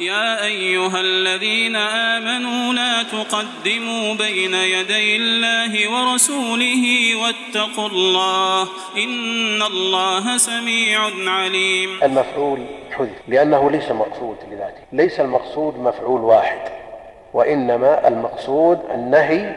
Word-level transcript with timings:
يا 0.00 0.44
أيها 0.44 1.00
الذين 1.00 1.76
آمنوا 1.76 2.72
لا 2.72 3.02
تقدموا 3.02 4.14
بين 4.14 4.54
يدي 4.54 5.16
الله 5.16 5.72
ورسوله 5.92 6.84
واتقوا 7.22 7.88
الله 7.88 8.62
إن 8.96 9.62
الله 9.62 10.36
سميع 10.36 11.00
عليم. 11.26 11.90
المفعول 12.02 12.66
حذف 12.90 13.18
لأنه 13.28 13.70
ليس 13.70 13.90
مقصود 13.90 14.36
لذاته 14.50 14.80
ليس 14.92 15.20
المقصود 15.20 15.78
مفعول 15.78 16.20
واحد 16.20 16.60
وإنما 17.32 18.08
المقصود 18.08 18.78
النهي 18.94 19.54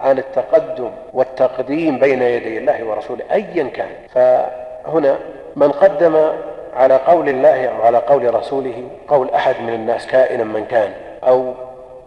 عن 0.00 0.18
التقدم 0.18 0.90
والتقديم 1.12 1.98
بين 1.98 2.22
يدي 2.22 2.58
الله 2.58 2.84
ورسوله 2.84 3.24
أيا 3.32 3.64
كان. 3.64 3.90
فهنا 4.14 5.18
من 5.56 5.72
قدم 5.72 6.32
على 6.76 6.96
قول 6.96 7.28
الله 7.28 7.66
أو 7.68 7.82
على 7.82 7.98
قول 7.98 8.34
رسوله 8.34 8.84
قول 9.08 9.30
أحد 9.30 9.54
من 9.60 9.74
الناس 9.74 10.06
كائنا 10.06 10.44
من 10.44 10.64
كان 10.64 10.90
أو 11.28 11.54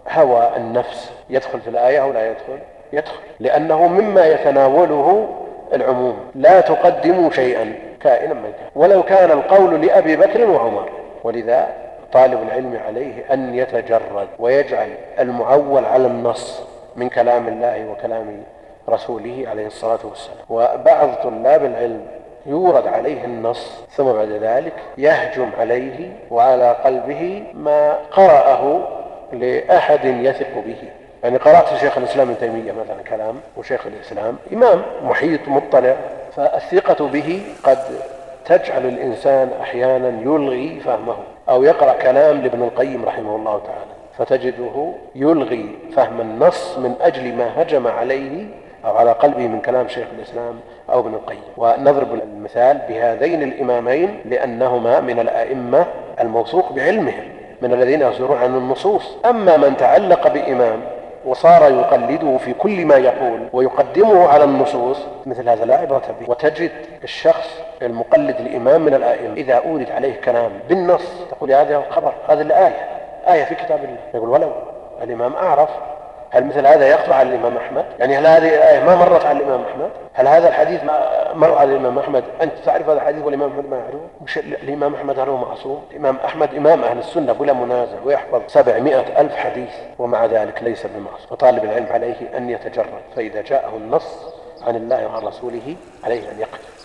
هوى 0.09 0.49
النفس 0.57 1.11
يدخل 1.29 1.61
في 1.61 1.69
الآية 1.69 2.01
أو 2.01 2.11
لا 2.11 2.31
يدخل؟ 2.31 2.59
يدخل. 2.93 3.19
لأنه 3.39 3.87
مما 3.87 4.27
يتناوله 4.27 5.29
العموم. 5.73 6.19
لا 6.35 6.61
تقدموا 6.61 7.29
شيئا 7.29 7.73
كائنا 8.01 8.33
من 8.33 8.51
كان. 8.59 8.69
ولو 8.75 9.03
كان 9.03 9.31
القول 9.31 9.85
لأبي 9.85 10.15
بكر 10.15 10.49
وعمر. 10.49 10.89
ولذا 11.23 11.67
طالب 12.13 12.43
العلم 12.43 12.79
عليه 12.87 13.33
أن 13.33 13.55
يتجرد 13.55 14.27
ويجعل 14.39 14.89
المعول 15.19 15.85
على 15.85 16.07
النص 16.07 16.63
من 16.95 17.09
كلام 17.09 17.47
الله 17.47 17.89
وكلام 17.91 18.43
رسوله 18.89 19.45
عليه 19.47 19.67
الصلاة 19.67 19.99
والسلام. 20.03 20.37
وبعض 20.49 21.09
طلاب 21.23 21.65
العلم 21.65 22.01
يورد 22.45 22.87
عليه 22.87 23.25
النص 23.25 23.71
ثم 23.91 24.03
بعد 24.03 24.29
ذلك 24.29 24.73
يهجم 24.97 25.49
عليه 25.59 26.11
وعلى 26.31 26.75
قلبه 26.85 27.43
ما 27.53 27.93
قرأه 28.11 28.87
لأحد 29.33 30.05
يثق 30.05 30.53
به. 30.65 30.77
يعني 31.23 31.37
قرأت 31.37 31.75
شيخ 31.79 31.97
الإسلام 31.97 32.29
ابن 32.29 32.39
تيمية 32.39 32.71
مثلا 32.71 33.03
كلام 33.09 33.35
وشيخ 33.57 33.87
الإسلام 33.87 34.35
إمام 34.53 34.81
محيط 35.03 35.47
مطلع 35.47 35.95
فالثقة 36.35 37.07
به 37.07 37.41
قد 37.63 37.77
تجعل 38.45 38.85
الإنسان 38.85 39.49
أحيانا 39.61 40.21
يلغي 40.21 40.79
فهمه 40.79 41.15
أو 41.49 41.63
يقرأ 41.63 41.93
كلام 41.93 42.41
لابن 42.41 42.63
القيم 42.63 43.05
رحمه 43.05 43.35
الله 43.35 43.61
تعالى 43.65 43.91
فتجده 44.17 44.91
يلغي 45.15 45.75
فهم 45.95 46.21
النص 46.21 46.77
من 46.77 46.95
أجل 47.01 47.33
ما 47.35 47.61
هجم 47.61 47.87
عليه 47.87 48.45
أو 48.85 48.97
على 48.97 49.11
قلبه 49.11 49.47
من 49.47 49.61
كلام 49.61 49.87
شيخ 49.87 50.07
الإسلام 50.17 50.59
أو 50.89 50.99
ابن 50.99 51.13
القيم. 51.13 51.41
ونضرب 51.57 52.13
المثال 52.13 52.81
بهذين 52.89 53.43
الإمامين 53.43 54.21
لأنهما 54.25 54.99
من 54.99 55.19
الأئمة 55.19 55.85
الموثوق 56.19 56.73
بعلمهم 56.73 57.23
من 57.61 57.73
الذين 57.73 58.01
يصدرون 58.01 58.37
عن 58.37 58.55
النصوص. 58.55 59.17
أما 59.25 59.57
من 59.57 59.77
تعلق 59.77 60.27
بإمام 60.27 60.81
وصار 61.25 61.71
يقلده 61.71 62.37
في 62.37 62.53
كل 62.53 62.85
ما 62.85 62.95
يقول 62.95 63.39
ويقدمه 63.53 64.27
على 64.27 64.43
النصوص 64.43 64.97
مثل 65.25 65.49
هذا 65.49 65.65
لا 65.65 65.75
عبرة 65.75 66.15
به. 66.21 66.29
وتجد 66.29 66.71
الشخص 67.03 67.61
المقلد 67.81 68.35
الإمام 68.39 68.81
من 68.81 68.93
الآئمة 68.93 69.33
إذا 69.33 69.53
أورد 69.53 69.91
عليه 69.91 70.21
كلام 70.21 70.51
بالنص 70.69 71.03
تقول 71.31 71.51
هذا 71.51 71.77
الخبر 71.77 72.13
هذه 72.29 72.41
الآية 72.41 72.87
آية 73.27 73.43
في 73.43 73.55
كتاب 73.55 73.79
الله. 73.83 73.97
يقول 74.13 74.29
ولو 74.29 74.51
الإمام 75.03 75.33
أعرف 75.33 75.69
هل 76.31 76.45
مثل 76.45 76.67
هذا 76.67 76.87
يخطر 76.87 77.13
على 77.13 77.29
الإمام 77.29 77.57
أحمد؟ 77.57 77.85
يعني 77.99 78.17
هل 78.17 78.27
هذه 78.27 78.55
الآية 78.55 78.83
ما 78.83 78.95
مرت 78.95 79.25
على 79.25 79.37
الإمام 79.39 79.61
أحمد؟ 79.61 79.89
هل 80.13 80.27
هذا 80.27 80.47
الحديث 80.47 80.83
ما 80.83 81.09
مر 81.33 81.57
على 81.57 81.71
الإمام 81.71 81.99
أحمد؟ 81.99 82.23
أنت 82.41 82.53
تعرف 82.65 82.89
هذا 82.89 82.97
الحديث 82.97 83.23
والإمام 83.23 83.49
أحمد 83.49 83.69
ما 83.69 83.77
يعرفه؟ 83.77 83.99
مش 84.21 84.37
الإمام 84.37 84.95
أحمد 84.95 85.19
هل 85.19 85.29
هو 85.29 85.37
معصوم 85.37 85.83
الإمام 85.91 86.17
أحمد 86.25 86.55
إمام 86.55 86.83
أهل 86.83 86.97
السنة 86.97 87.33
بلا 87.33 87.53
منازع 87.53 87.97
ويحفظ 88.05 88.41
سبعمائة 88.47 89.21
ألف 89.21 89.35
حديث 89.35 89.71
ومع 89.99 90.25
ذلك 90.25 90.63
ليس 90.63 90.85
بمعصوم 90.85 91.27
وطالب 91.31 91.63
العلم 91.63 91.87
عليه 91.89 92.37
أن 92.37 92.49
يتجرد 92.49 93.01
فإذا 93.15 93.41
جاءه 93.41 93.77
النص 93.77 94.25
عن 94.67 94.75
الله 94.75 95.07
وعن 95.07 95.23
رسوله 95.23 95.75
عليه 96.03 96.31
أن 96.31 96.39
يقف 96.39 96.79